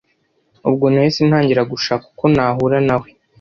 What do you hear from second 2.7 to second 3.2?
na we